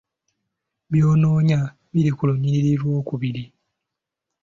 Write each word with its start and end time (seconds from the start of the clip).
By'onoonya 0.91 1.59
biri 1.93 2.11
ku 2.17 2.23
lunyiriri 2.29 2.71
olw'okubiri. 2.79 3.43